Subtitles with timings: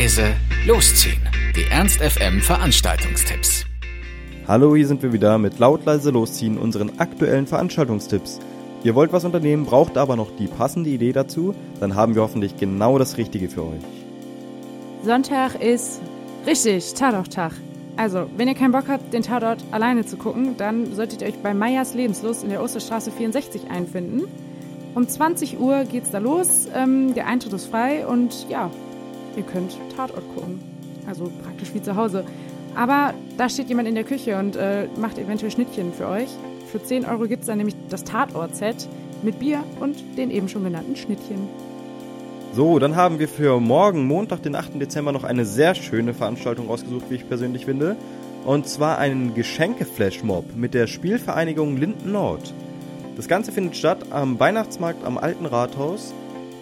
[0.00, 0.34] leise,
[0.66, 1.20] losziehen.
[1.54, 3.66] Die Ernst FM Veranstaltungstipps.
[4.48, 8.38] Hallo, hier sind wir wieder mit laut leise losziehen, unseren aktuellen Veranstaltungstipps.
[8.82, 12.56] Ihr wollt was unternehmen, braucht aber noch die passende Idee dazu, dann haben wir hoffentlich
[12.56, 13.82] genau das Richtige für euch.
[15.04, 16.00] Sonntag ist
[16.46, 17.52] richtig Tatorttag.
[17.98, 21.42] Also, wenn ihr keinen Bock habt, den Tatort alleine zu gucken, dann solltet ihr euch
[21.42, 24.22] bei Meyers Lebenslust in der Osterstraße 64 einfinden.
[24.94, 28.70] Um 20 Uhr geht's da los, ähm, der Eintritt ist frei und ja,
[29.36, 30.60] ihr könnt Tatort gucken.
[31.06, 32.24] Also praktisch wie zu Hause.
[32.74, 36.28] Aber da steht jemand in der Küche und äh, macht eventuell Schnittchen für euch.
[36.70, 38.88] Für 10 Euro gibt's dann nämlich das Tatort-Set
[39.22, 41.48] mit Bier und den eben schon genannten Schnittchen.
[42.52, 44.80] So, dann haben wir für morgen, Montag, den 8.
[44.80, 47.96] Dezember, noch eine sehr schöne Veranstaltung rausgesucht, wie ich persönlich finde.
[48.44, 52.54] Und zwar einen Geschenke-Flashmob mit der Spielvereinigung Linden Nord.
[53.16, 56.14] Das Ganze findet statt am Weihnachtsmarkt am Alten Rathaus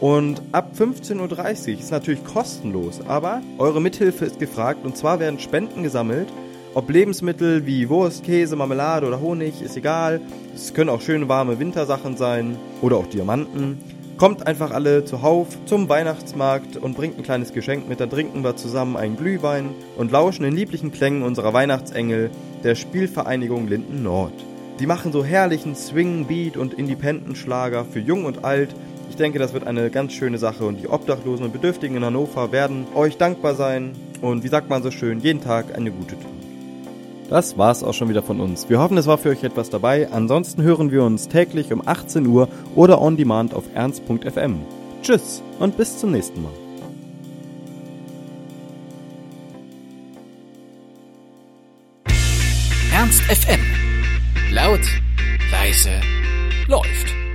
[0.00, 5.38] und ab 15.30 Uhr ist natürlich kostenlos, aber eure Mithilfe ist gefragt und zwar werden
[5.38, 6.28] Spenden gesammelt.
[6.74, 10.20] Ob Lebensmittel wie Wurst, Käse, Marmelade oder Honig, ist egal.
[10.54, 13.78] Es können auch schöne warme Wintersachen sein oder auch Diamanten.
[14.18, 18.00] Kommt einfach alle zuhauf zum Weihnachtsmarkt und bringt ein kleines Geschenk mit.
[18.00, 22.30] Dann trinken wir zusammen einen Glühwein und lauschen den lieblichen Klängen unserer Weihnachtsengel
[22.62, 24.34] der Spielvereinigung Linden Nord.
[24.78, 28.74] Die machen so herrlichen Swing, Beat und Independent-Schlager für Jung und Alt
[29.08, 32.52] ich denke, das wird eine ganz schöne Sache und die Obdachlosen und Bedürftigen in Hannover
[32.52, 36.36] werden euch dankbar sein und wie sagt man so schön, jeden Tag eine gute Tat.
[37.28, 38.68] Das war's auch schon wieder von uns.
[38.68, 40.08] Wir hoffen, es war für euch etwas dabei.
[40.12, 44.60] Ansonsten hören wir uns täglich um 18 Uhr oder on demand auf ernst.fm.
[45.02, 46.52] Tschüss und bis zum nächsten Mal.
[52.92, 53.60] Ernst FM.
[54.52, 54.80] Laut,
[55.50, 56.00] leise,
[56.68, 57.25] läuft.